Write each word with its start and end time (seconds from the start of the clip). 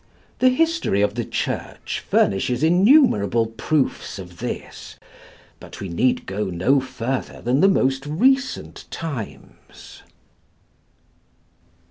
The 0.39 0.49
history 0.49 1.03
of 1.03 1.13
the 1.13 1.23
Church 1.23 1.99
furnishes 1.99 2.63
innumerable 2.63 3.45
proofs 3.45 4.17
of 4.17 4.39
this, 4.39 4.95
but 5.59 5.79
we 5.79 5.89
need 5.89 6.25
go 6.25 6.45
no 6.45 6.79
further 6.79 7.39
than 7.39 7.59
the 7.59 7.67
most 7.67 8.07
recent 8.07 8.85
times. 8.89 10.01